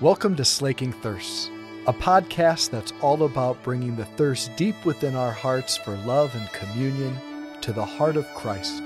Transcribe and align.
Welcome 0.00 0.36
to 0.36 0.44
Slaking 0.44 0.92
Thirsts, 0.92 1.50
a 1.88 1.92
podcast 1.92 2.70
that's 2.70 2.92
all 3.02 3.24
about 3.24 3.60
bringing 3.64 3.96
the 3.96 4.04
thirst 4.04 4.54
deep 4.54 4.84
within 4.84 5.16
our 5.16 5.32
hearts 5.32 5.76
for 5.76 5.96
love 6.06 6.32
and 6.36 6.48
communion 6.52 7.18
to 7.62 7.72
the 7.72 7.84
heart 7.84 8.16
of 8.16 8.24
Christ, 8.32 8.80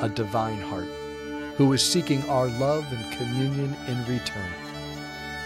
a 0.00 0.10
divine 0.12 0.58
heart, 0.58 0.88
who 1.54 1.72
is 1.72 1.84
seeking 1.84 2.28
our 2.28 2.48
love 2.48 2.84
and 2.92 3.16
communion 3.16 3.76
in 3.86 3.98
return. 4.06 4.50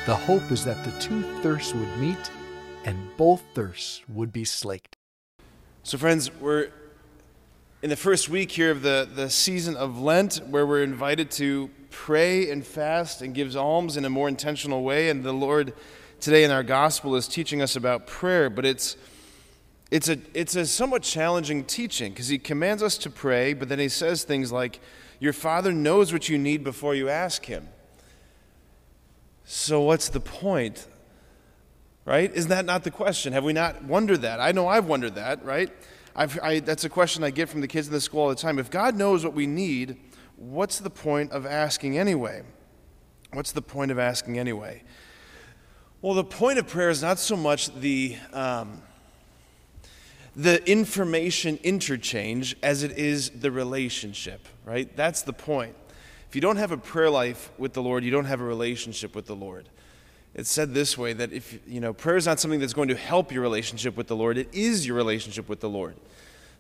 The 0.07 0.17
hope 0.17 0.51
is 0.51 0.65
that 0.65 0.83
the 0.87 0.99
two 0.99 1.21
thirsts 1.43 1.75
would 1.75 1.99
meet 1.99 2.31
and 2.87 3.15
both 3.19 3.43
thirsts 3.55 4.01
would 4.09 4.33
be 4.33 4.47
slaked. 4.47 4.97
So, 5.83 5.99
friends, 5.99 6.31
we're 6.41 6.71
in 7.83 7.89
the 7.89 7.97
first 7.97 8.29
week 8.29 8.53
here 8.53 8.71
of 8.71 8.83
the, 8.83 9.09
the 9.15 9.31
season 9.31 9.75
of 9.75 9.99
Lent, 9.99 10.37
where 10.49 10.67
we're 10.67 10.83
invited 10.83 11.31
to 11.33 11.71
pray 11.91 12.51
and 12.51 12.65
fast 12.67 13.23
and 13.23 13.35
gives 13.35 13.57
alms 13.57 13.97
in 13.97 14.05
a 14.05 14.11
more 14.11 14.29
intentional 14.29 14.83
way. 14.83 15.09
And 15.09 15.25
the 15.25 15.33
Lord 15.33 15.73
today 16.21 16.45
in 16.45 16.51
our 16.51 16.63
gospel 16.63 17.17
is 17.17 17.27
teaching 17.27 17.63
us 17.63 17.77
about 17.77 18.07
prayer, 18.07 18.51
but 18.51 18.67
it's 18.67 18.97
it's 19.91 20.09
a 20.09 20.19
it's 20.35 20.55
a 20.57 20.67
somewhat 20.67 21.03
challenging 21.03 21.65
teaching 21.65 22.13
because 22.13 22.29
he 22.29 22.39
commands 22.39 22.83
us 22.83 22.99
to 22.99 23.11
pray, 23.11 23.55
but 23.55 23.69
then 23.69 23.79
he 23.79 23.89
says 23.89 24.25
things 24.25 24.53
like, 24.53 24.79
"Your 25.19 25.33
Father 25.33 25.73
knows 25.73 26.13
what 26.13 26.29
you 26.29 26.39
need 26.39 26.63
before 26.63 26.95
you 26.95 27.09
ask 27.09 27.47
Him." 27.47 27.69
So 29.45 29.81
what's 29.81 30.11
the 30.11 30.21
point? 30.21 30.87
Right? 32.05 32.33
Isn't 32.33 32.51
that 32.51 32.67
not 32.67 32.85
the 32.85 32.91
question? 32.91 33.33
Have 33.33 33.45
we 33.45 33.53
not 33.53 33.85
wondered 33.85 34.23
that? 34.23 34.39
I 34.39 34.53
know 34.53 34.69
I've 34.69 34.87
wondered 34.87 35.17
that. 35.17 35.45
Right? 35.45 35.73
I, 36.17 36.61
that's 36.61 36.85
a 36.85 36.89
question 36.89 37.25
I 37.25 37.31
get 37.31 37.49
from 37.49 37.61
the 37.61 37.69
kids 37.69 37.87
in 37.87 37.93
the 37.93 38.01
school 38.01 38.23
all 38.23 38.29
the 38.29 38.35
time. 38.35 38.59
If 38.59 38.71
God 38.71 38.97
knows 38.97 39.25
what 39.25 39.35
we 39.35 39.47
need, 39.47 39.97
what's 40.37 40.79
the 40.79 40.91
point 40.91 41.33
of 41.33 41.47
asking 41.47 41.99
anyway? 41.99 42.43
What's 43.33 43.53
the 43.53 43.63
point 43.63 43.91
of 43.91 43.99
asking 43.99 44.39
anyway? 44.39 44.83
Well, 46.03 46.15
the 46.15 46.25
point 46.25 46.59
of 46.59 46.67
prayer 46.67 46.91
is 46.91 47.03
not 47.03 47.19
so 47.19 47.37
much 47.37 47.73
the, 47.75 48.17
um, 48.33 48.83
the 50.35 50.69
information 50.69 51.59
interchange 51.63 52.57
as 52.63 52.83
it 52.83 52.93
is 52.99 53.31
the 53.31 53.51
relationship, 53.51 54.49
right? 54.65 54.95
That's 54.97 55.23
the 55.23 55.33
point. 55.33 55.77
If 56.29 56.35
you 56.35 56.41
don't 56.41 56.57
have 56.57 56.73
a 56.73 56.79
prayer 56.79 57.11
life 57.11 57.51
with 57.59 57.73
the 57.73 57.83
Lord, 57.83 58.05
you 58.05 58.11
don't 58.11 58.25
have 58.25 58.41
a 58.41 58.45
relationship 58.45 59.15
with 59.15 59.27
the 59.27 59.37
Lord. 59.37 59.69
It's 60.35 60.51
said 60.51 60.75
this 60.75 60.97
way 60.97 61.13
that 61.13 61.33
if, 61.33 61.59
you 61.67 61.81
know, 61.81 61.93
prayer 61.93 62.17
is 62.17 62.27
not 62.27 62.39
something 62.39 62.61
that's 62.61 62.73
going 62.73 62.89
to 62.89 62.97
help 62.97 63.33
your 63.33 63.43
relationship 63.43 63.97
with 63.97 64.07
the 64.07 64.17
Lord, 64.17 64.39
it 64.39 64.49
is 64.53 64.87
your 64.87 64.97
relationship 64.97 65.49
with 65.49 65.61
the 65.61 65.69
Lord. 65.69 65.97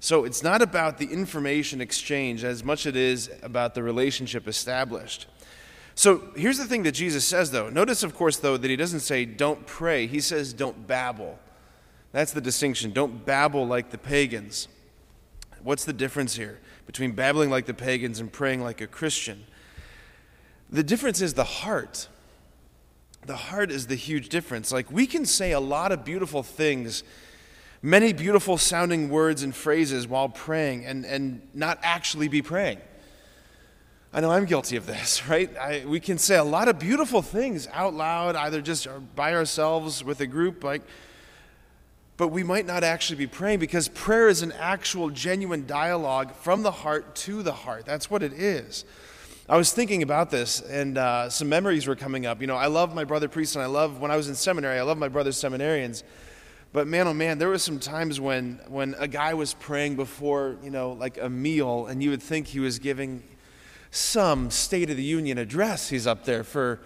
So 0.01 0.25
it's 0.25 0.43
not 0.43 0.63
about 0.63 0.99
the 0.99 1.07
information 1.07 1.81
exchange 1.81 2.43
as 2.43 2.65
much 2.65 2.81
as 2.81 2.87
it 2.87 2.97
is 2.97 3.31
about 3.43 3.75
the 3.75 3.83
relationship 3.83 4.49
established. 4.49 5.27
So 5.95 6.31
here's 6.35 6.59
the 6.59 6.65
thing 6.65 6.85
that 6.85 6.93
Jesus 6.93 7.27
says, 7.27 7.51
though. 7.51 7.69
Notice, 7.69 8.03
of 8.03 8.15
course, 8.15 8.39
though, 8.39 8.57
that 8.57 8.71
he 8.71 8.77
doesn't 8.77 9.01
say 9.01 9.25
don't 9.25 9.67
pray, 9.67 10.07
he 10.07 10.21
says 10.21 10.53
don't 10.53 10.87
babble. 10.87 11.39
That's 12.13 12.33
the 12.33 12.41
distinction. 12.41 12.93
Don't 12.93 13.25
babble 13.25 13.67
like 13.67 13.91
the 13.91 13.99
pagans. 13.99 14.69
What's 15.63 15.85
the 15.85 15.93
difference 15.93 16.35
here 16.35 16.59
between 16.87 17.13
babbling 17.13 17.51
like 17.51 17.67
the 17.67 17.75
pagans 17.75 18.19
and 18.19 18.33
praying 18.33 18.63
like 18.63 18.81
a 18.81 18.87
Christian? 18.87 19.45
The 20.71 20.83
difference 20.83 21.21
is 21.21 21.35
the 21.35 21.45
heart. 21.45 22.09
The 23.27 23.37
heart 23.37 23.71
is 23.71 23.87
the 23.87 23.97
huge 23.97 24.29
difference. 24.29 24.73
Like, 24.73 24.91
we 24.91 25.07
can 25.07 25.27
say 25.27 25.53
a 25.53 25.61
lot 25.61 25.93
of 25.93 26.05
beautiful 26.05 26.43
things 26.43 27.03
many 27.83 28.13
beautiful 28.13 28.59
sounding 28.59 29.09
words 29.09 29.43
and 29.43 29.55
phrases 29.55 30.07
while 30.07 30.29
praying 30.29 30.85
and, 30.85 31.05
and 31.05 31.41
not 31.55 31.79
actually 31.83 32.29
be 32.29 32.43
praying. 32.43 32.79
I 34.13 34.21
know 34.21 34.31
I'm 34.31 34.45
guilty 34.45 34.77
of 34.77 34.87
this, 34.87 35.27
right? 35.29 35.55
I, 35.57 35.85
we 35.87 36.01
can 36.01 36.19
say 36.19 36.37
a 36.37 36.45
lot 36.45 36.69
of 36.69 36.79
beautiful 36.79 37.23
things 37.23 37.69
out 37.73 37.95
loud, 37.95 38.37
either 38.37 38.61
just 38.61 38.89
by 39.15 39.35
ourselves 39.35 40.05
with 40.05 40.21
a 40.21 40.27
group, 40.27 40.65
like, 40.65 40.83
but 42.17 42.29
we 42.29 42.43
might 42.43 42.67
not 42.67 42.85
actually 42.85 43.17
be 43.17 43.27
praying 43.27 43.61
because 43.61 43.89
prayer 43.89 44.29
is 44.29 44.43
an 44.43 44.53
actual, 44.53 45.09
genuine 45.09 45.65
dialogue 45.67 46.35
from 46.35 46.63
the 46.63 46.71
heart 46.71 47.15
to 47.15 47.43
the 47.43 47.53
heart. 47.53 47.87
That's 47.87 48.11
what 48.11 48.23
it 48.23 48.35
is. 48.35 48.85
I 49.51 49.57
was 49.57 49.73
thinking 49.73 50.05
about 50.05 50.31
this, 50.31 50.61
and 50.61 50.97
uh, 50.97 51.29
some 51.29 51.49
memories 51.49 51.89
were 51.89 51.97
coming 51.97 52.25
up. 52.25 52.41
You 52.41 52.47
know, 52.47 52.55
I 52.55 52.69
love 52.69 52.95
my 52.95 53.03
brother 53.03 53.27
priests, 53.27 53.57
and 53.57 53.65
I 53.65 53.67
love 53.67 54.01
when 54.01 54.13
I 54.13 54.17
was 54.17 54.29
in 54.29 54.37
seminary. 54.37 54.79
I 54.79 54.83
love 54.83 54.97
my 54.97 55.09
brother 55.09 55.31
seminarians. 55.31 56.05
But 56.73 56.87
man, 56.87 57.09
oh 57.09 57.15
man, 57.15 57.39
there 57.39 57.49
were 57.49 57.59
some 57.59 57.81
times 57.81 58.21
when, 58.21 58.61
when 58.69 58.95
a 59.01 59.09
guy 59.09 59.35
was 59.35 59.55
praying 59.55 59.97
before, 59.97 60.57
you 60.63 60.71
know, 60.71 60.93
like 60.93 61.21
a 61.21 61.29
meal, 61.29 61.87
and 61.89 62.01
you 62.01 62.11
would 62.11 62.23
think 62.23 62.47
he 62.47 62.61
was 62.61 62.79
giving 62.79 63.25
some 63.91 64.53
State 64.53 64.89
of 64.89 64.97
the 64.97 65.03
Union 65.03 65.37
address. 65.37 65.89
He's 65.89 66.07
up 66.07 66.25
there 66.25 66.45
for, 66.45 66.79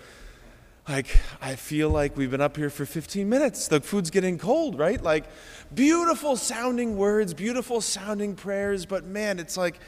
like, 0.89 1.09
I 1.43 1.57
feel 1.57 1.91
like 1.91 2.17
we've 2.17 2.31
been 2.31 2.41
up 2.41 2.57
here 2.57 2.71
for 2.71 2.87
15 2.87 3.29
minutes. 3.29 3.69
The 3.69 3.83
food's 3.83 4.09
getting 4.09 4.39
cold, 4.39 4.79
right? 4.79 5.03
Like, 5.03 5.27
beautiful 5.75 6.35
sounding 6.35 6.97
words, 6.97 7.35
beautiful 7.35 7.83
sounding 7.83 8.35
prayers, 8.35 8.87
but 8.87 9.05
man, 9.05 9.39
it's 9.39 9.59
like, 9.59 9.79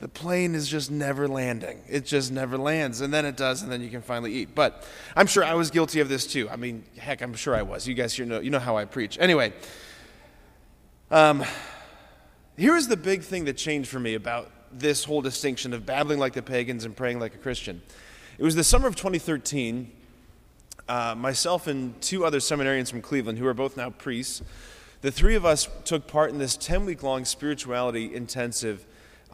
the 0.00 0.08
plane 0.08 0.54
is 0.54 0.68
just 0.68 0.90
never 0.90 1.28
landing. 1.28 1.80
It 1.88 2.04
just 2.04 2.32
never 2.32 2.58
lands. 2.58 3.00
And 3.00 3.14
then 3.14 3.24
it 3.24 3.36
does, 3.36 3.62
and 3.62 3.70
then 3.70 3.80
you 3.80 3.88
can 3.88 4.02
finally 4.02 4.32
eat. 4.32 4.54
But 4.54 4.84
I'm 5.16 5.26
sure 5.26 5.44
I 5.44 5.54
was 5.54 5.70
guilty 5.70 6.00
of 6.00 6.08
this 6.08 6.26
too. 6.26 6.48
I 6.50 6.56
mean, 6.56 6.84
heck, 6.98 7.22
I'm 7.22 7.34
sure 7.34 7.54
I 7.54 7.62
was. 7.62 7.86
You 7.86 7.94
guys 7.94 8.14
here 8.14 8.26
know, 8.26 8.40
you 8.40 8.50
know 8.50 8.58
how 8.58 8.76
I 8.76 8.84
preach. 8.84 9.16
Anyway, 9.20 9.52
um, 11.10 11.44
here 12.56 12.76
is 12.76 12.88
the 12.88 12.96
big 12.96 13.22
thing 13.22 13.44
that 13.44 13.56
changed 13.56 13.88
for 13.88 14.00
me 14.00 14.14
about 14.14 14.50
this 14.72 15.04
whole 15.04 15.22
distinction 15.22 15.72
of 15.72 15.86
babbling 15.86 16.18
like 16.18 16.32
the 16.32 16.42
pagans 16.42 16.84
and 16.84 16.96
praying 16.96 17.20
like 17.20 17.34
a 17.34 17.38
Christian. 17.38 17.80
It 18.36 18.42
was 18.42 18.56
the 18.56 18.64
summer 18.64 18.88
of 18.88 18.96
2013. 18.96 19.90
Uh, 20.86 21.14
myself 21.16 21.66
and 21.66 21.98
two 22.02 22.26
other 22.26 22.40
seminarians 22.40 22.90
from 22.90 23.00
Cleveland, 23.00 23.38
who 23.38 23.46
are 23.46 23.54
both 23.54 23.74
now 23.74 23.88
priests, 23.88 24.42
the 25.00 25.10
three 25.10 25.34
of 25.34 25.46
us 25.46 25.66
took 25.84 26.06
part 26.06 26.30
in 26.30 26.38
this 26.38 26.56
10 26.56 26.84
week 26.84 27.02
long 27.02 27.24
spirituality 27.24 28.14
intensive 28.14 28.84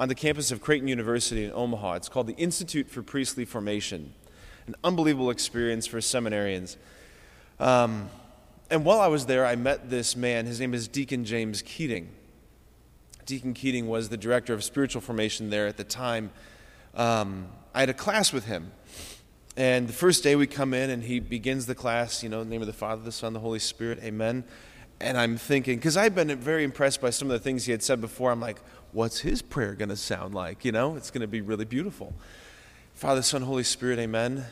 on 0.00 0.08
the 0.08 0.14
campus 0.14 0.50
of 0.50 0.62
Creighton 0.62 0.88
University 0.88 1.44
in 1.44 1.52
Omaha. 1.52 1.92
It's 1.92 2.08
called 2.08 2.26
the 2.26 2.34
Institute 2.36 2.88
for 2.88 3.02
Priestly 3.02 3.44
Formation, 3.44 4.14
an 4.66 4.74
unbelievable 4.82 5.28
experience 5.28 5.86
for 5.86 5.98
seminarians. 5.98 6.78
Um, 7.58 8.08
and 8.70 8.86
while 8.86 8.98
I 8.98 9.08
was 9.08 9.26
there, 9.26 9.44
I 9.44 9.56
met 9.56 9.90
this 9.90 10.16
man. 10.16 10.46
His 10.46 10.58
name 10.58 10.72
is 10.72 10.88
Deacon 10.88 11.26
James 11.26 11.60
Keating. 11.60 12.08
Deacon 13.26 13.52
Keating 13.52 13.88
was 13.88 14.08
the 14.08 14.16
director 14.16 14.54
of 14.54 14.64
spiritual 14.64 15.02
formation 15.02 15.50
there 15.50 15.66
at 15.66 15.76
the 15.76 15.84
time. 15.84 16.30
Um, 16.94 17.48
I 17.74 17.80
had 17.80 17.90
a 17.90 17.94
class 17.94 18.32
with 18.32 18.46
him. 18.46 18.72
And 19.54 19.86
the 19.86 19.92
first 19.92 20.24
day 20.24 20.34
we 20.34 20.46
come 20.46 20.72
in 20.72 20.88
and 20.88 21.02
he 21.02 21.20
begins 21.20 21.66
the 21.66 21.74
class, 21.74 22.22
you 22.22 22.30
know, 22.30 22.42
the 22.42 22.48
name 22.48 22.62
of 22.62 22.66
the 22.66 22.72
Father, 22.72 23.02
the 23.02 23.12
Son, 23.12 23.34
the 23.34 23.40
Holy 23.40 23.58
Spirit, 23.58 23.98
amen. 24.02 24.44
And 25.00 25.16
I'm 25.16 25.38
thinking, 25.38 25.78
because 25.78 25.96
I've 25.96 26.14
been 26.14 26.34
very 26.38 26.62
impressed 26.62 27.00
by 27.00 27.10
some 27.10 27.30
of 27.30 27.32
the 27.32 27.38
things 27.38 27.64
he 27.64 27.72
had 27.72 27.82
said 27.82 28.00
before, 28.00 28.30
I'm 28.30 28.40
like, 28.40 28.60
what's 28.92 29.20
his 29.20 29.40
prayer 29.40 29.74
going 29.74 29.88
to 29.88 29.96
sound 29.96 30.34
like? 30.34 30.64
You 30.64 30.72
know, 30.72 30.96
it's 30.96 31.10
going 31.10 31.22
to 31.22 31.26
be 31.26 31.40
really 31.40 31.64
beautiful. 31.64 32.12
Father, 32.92 33.22
Son, 33.22 33.42
Holy 33.42 33.62
Spirit, 33.62 33.98
amen. 33.98 34.44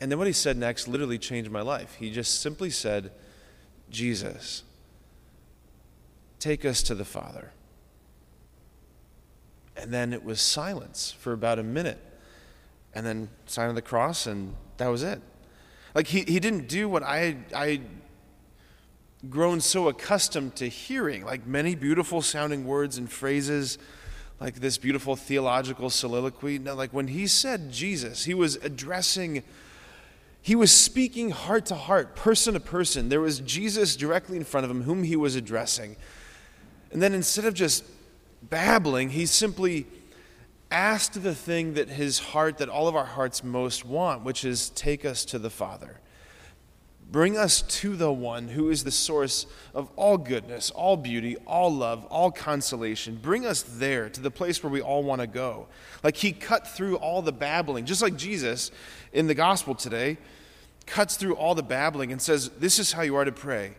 And 0.00 0.10
then 0.10 0.18
what 0.18 0.26
he 0.26 0.32
said 0.34 0.58
next 0.58 0.88
literally 0.88 1.18
changed 1.18 1.50
my 1.50 1.62
life. 1.62 1.96
He 1.98 2.10
just 2.10 2.42
simply 2.42 2.68
said, 2.68 3.12
Jesus, 3.88 4.62
take 6.38 6.66
us 6.66 6.82
to 6.82 6.94
the 6.94 7.04
Father. 7.04 7.52
And 9.76 9.92
then 9.92 10.12
it 10.12 10.22
was 10.22 10.40
silence 10.40 11.12
for 11.12 11.32
about 11.32 11.58
a 11.58 11.62
minute. 11.62 11.98
And 12.94 13.06
then 13.06 13.30
sign 13.46 13.70
of 13.70 13.74
the 13.74 13.82
cross, 13.82 14.26
and 14.26 14.54
that 14.76 14.88
was 14.88 15.02
it. 15.02 15.20
Like 15.94 16.08
he, 16.08 16.20
he 16.20 16.38
didn't 16.40 16.68
do 16.68 16.88
what 16.88 17.02
I, 17.02 17.38
I 17.54 17.80
grown 19.30 19.60
so 19.60 19.88
accustomed 19.88 20.56
to 20.56 20.68
hearing, 20.68 21.24
like 21.24 21.46
many 21.46 21.74
beautiful 21.74 22.22
sounding 22.22 22.64
words 22.64 22.98
and 22.98 23.10
phrases, 23.10 23.78
like 24.40 24.56
this 24.56 24.78
beautiful 24.78 25.16
theological 25.16 25.90
soliloquy. 25.90 26.58
Now, 26.58 26.74
like 26.74 26.92
when 26.92 27.08
he 27.08 27.26
said 27.26 27.70
Jesus, 27.70 28.24
he 28.24 28.34
was 28.34 28.56
addressing, 28.56 29.42
he 30.42 30.54
was 30.54 30.72
speaking 30.72 31.30
heart 31.30 31.66
to 31.66 31.74
heart, 31.74 32.16
person 32.16 32.54
to 32.54 32.60
person. 32.60 33.08
There 33.08 33.20
was 33.20 33.40
Jesus 33.40 33.96
directly 33.96 34.36
in 34.36 34.44
front 34.44 34.64
of 34.64 34.70
him, 34.70 34.82
whom 34.82 35.02
he 35.02 35.16
was 35.16 35.36
addressing. 35.36 35.96
And 36.92 37.00
then 37.00 37.14
instead 37.14 37.44
of 37.44 37.54
just 37.54 37.84
babbling, 38.42 39.10
he 39.10 39.26
simply 39.26 39.86
asked 40.70 41.22
the 41.22 41.34
thing 41.34 41.74
that 41.74 41.88
his 41.88 42.18
heart, 42.18 42.58
that 42.58 42.68
all 42.68 42.88
of 42.88 42.96
our 42.96 43.04
hearts 43.04 43.44
most 43.44 43.84
want, 43.84 44.24
which 44.24 44.44
is 44.44 44.70
take 44.70 45.04
us 45.04 45.24
to 45.26 45.38
the 45.38 45.50
Father. 45.50 46.00
Bring 47.10 47.36
us 47.36 47.62
to 47.62 47.96
the 47.96 48.12
one 48.12 48.48
who 48.48 48.70
is 48.70 48.82
the 48.82 48.90
source 48.90 49.46
of 49.72 49.88
all 49.94 50.18
goodness, 50.18 50.70
all 50.70 50.96
beauty, 50.96 51.36
all 51.46 51.72
love, 51.72 52.04
all 52.06 52.32
consolation. 52.32 53.18
Bring 53.22 53.46
us 53.46 53.62
there 53.62 54.08
to 54.08 54.20
the 54.20 54.30
place 54.30 54.62
where 54.62 54.70
we 54.70 54.80
all 54.80 55.04
want 55.04 55.20
to 55.20 55.26
go. 55.26 55.68
Like 56.02 56.16
he 56.16 56.32
cut 56.32 56.66
through 56.66 56.96
all 56.96 57.22
the 57.22 57.32
babbling, 57.32 57.86
just 57.86 58.02
like 58.02 58.16
Jesus 58.16 58.70
in 59.12 59.26
the 59.26 59.34
gospel 59.34 59.74
today 59.74 60.18
cuts 60.86 61.16
through 61.16 61.34
all 61.34 61.54
the 61.54 61.62
babbling 61.62 62.12
and 62.12 62.20
says, 62.20 62.50
This 62.50 62.78
is 62.78 62.92
how 62.92 63.02
you 63.02 63.16
are 63.16 63.24
to 63.24 63.32
pray 63.32 63.74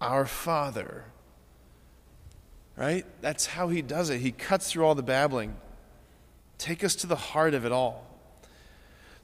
Our 0.00 0.26
Father. 0.26 1.04
Right? 2.76 3.04
That's 3.20 3.46
how 3.46 3.68
he 3.68 3.82
does 3.82 4.08
it. 4.08 4.20
He 4.20 4.30
cuts 4.30 4.70
through 4.70 4.84
all 4.84 4.94
the 4.94 5.02
babbling. 5.02 5.56
Take 6.58 6.84
us 6.84 6.94
to 6.96 7.06
the 7.08 7.16
heart 7.16 7.54
of 7.54 7.64
it 7.64 7.72
all. 7.72 8.06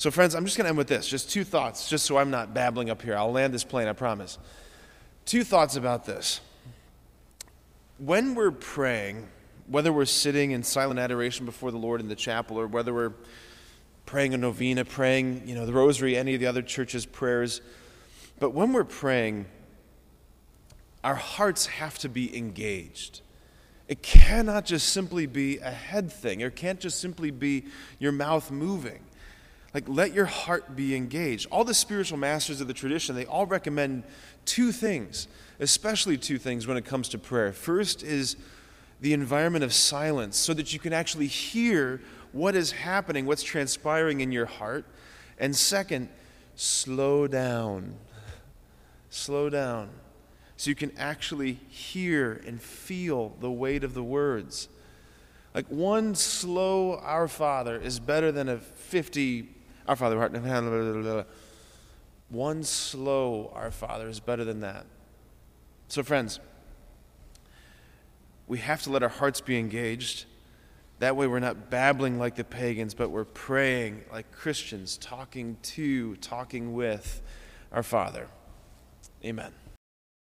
So, 0.05 0.11
friends, 0.11 0.35
I'm 0.35 0.45
just 0.45 0.59
going 0.59 0.67
to 0.67 0.69
end 0.69 0.77
with 0.77 0.89
this. 0.89 1.09
Just 1.09 1.31
two 1.31 1.45
thoughts, 1.45 1.89
just 1.89 2.05
so 2.05 2.19
I'm 2.19 2.31
not 2.31 2.53
babbling 2.53 2.91
up 2.91 3.01
here. 3.01 3.17
I'll 3.17 3.33
land 3.33 3.55
this 3.55 3.65
plane, 3.65 3.89
I 3.89 3.95
promise. 3.95 4.37
Two 5.25 5.45
thoughts 5.45 5.77
about 5.77 6.05
this. 6.05 6.43
When 7.97 8.35
we're 8.35 8.51
praying, 8.51 9.27
whether 9.67 9.95
we're 9.95 10.05
sitting 10.05 10.51
in 10.51 10.63
silent 10.63 11.01
adoration 11.01 11.47
before 11.47 11.71
the 11.71 11.79
Lord 11.79 12.03
in 12.03 12.09
the 12.09 12.15
chapel 12.15 12.61
or 12.61 12.67
whether 12.67 12.93
we're 12.93 13.15
praying 14.05 14.35
a 14.35 14.37
novena, 14.37 14.85
praying, 14.85 15.49
you 15.49 15.55
know, 15.55 15.65
the 15.65 15.73
rosary, 15.73 16.19
any 16.19 16.35
of 16.35 16.41
the 16.41 16.49
other 16.49 16.61
church's 16.61 17.07
prayers, 17.07 17.63
but 18.39 18.51
when 18.51 18.75
we're 18.75 18.85
praying, 18.85 19.47
our 21.03 21.15
hearts 21.15 21.65
have 21.65 21.99
to 22.01 22.11
be 22.11 22.37
engaged. 22.37 23.23
It 23.89 24.03
cannot 24.03 24.67
just 24.67 24.91
simply 24.91 25.25
be 25.25 25.61
a 25.61 25.71
head 25.71 26.13
thing. 26.13 26.43
It 26.43 26.57
can't 26.57 26.79
just 26.79 27.01
simply 27.01 27.31
be 27.31 27.65
your 27.99 28.13
mouth 28.13 28.51
moving. 28.51 29.01
Like, 29.75 29.89
let 29.89 30.15
your 30.15 30.27
heart 30.27 30.77
be 30.77 30.95
engaged. 30.95 31.49
All 31.51 31.65
the 31.65 31.75
spiritual 31.75 32.17
masters 32.17 32.61
of 32.61 32.69
the 32.69 32.75
tradition, 32.75 33.17
they 33.17 33.27
all 33.27 33.45
recommend 33.45 34.05
two 34.45 34.71
things, 34.71 35.27
especially 35.59 36.17
two 36.17 36.39
things 36.39 36.67
when 36.69 36.77
it 36.77 36.85
comes 36.85 37.09
to 37.11 37.19
prayer. 37.19 37.53
First 37.53 38.05
is 38.05 38.37
the 39.01 39.13
environment 39.13 39.65
of 39.65 39.75
silence 39.75 40.37
so 40.37 40.55
that 40.55 40.73
you 40.73 40.79
can 40.79 40.93
actually 40.93 41.27
hear 41.27 42.01
what 42.31 42.55
is 42.55 42.71
happening, 42.71 43.27
what's 43.27 43.43
transpiring 43.43 44.21
in 44.21 44.31
your 44.31 44.47
heart. 44.47 44.87
And 45.39 45.55
second, 45.57 46.09
slow 46.55 47.27
down. 47.27 47.97
Slow 49.11 49.51
down 49.51 49.91
so 50.57 50.71
you 50.71 50.77
can 50.77 50.93
actually 50.97 51.55
hear 51.69 52.41
and 52.47 52.61
feel 52.61 53.35
the 53.41 53.51
weight 53.51 53.83
of 53.83 53.95
the 53.95 54.03
words. 54.03 54.69
Like 55.53 55.67
one 55.67 56.15
slow 56.15 56.97
Our 56.99 57.29
Father 57.29 57.77
is 57.77 57.99
better 57.99 58.31
than 58.33 58.49
a 58.49 58.59
50 58.59 59.49
Our 59.87 59.97
Father, 59.97 61.27
one 62.29 62.63
slow 62.65 63.53
Our 63.55 63.71
Father 63.71 64.09
is 64.09 64.21
better 64.21 64.45
than 64.45 64.61
that. 64.61 64.87
So, 65.89 66.03
friends, 66.03 66.41
we 68.47 68.59
have 68.59 68.83
to 68.83 68.91
let 68.91 69.03
our 69.03 69.09
hearts 69.09 69.41
be 69.41 69.59
engaged. 69.59 70.25
That 71.01 71.17
way, 71.17 71.27
we're 71.27 71.41
not 71.41 71.71
babbling 71.71 72.19
like 72.19 72.37
the 72.37 72.45
pagans, 72.45 72.95
but 72.95 73.11
we're 73.11 73.25
praying 73.25 74.05
like 74.13 74.31
Christians, 74.33 74.97
talking 74.97 75.57
to, 75.63 76.17
talking 76.17 76.73
with 76.73 77.21
our 77.73 77.83
Father. 77.83 78.29
Amen. 79.25 79.53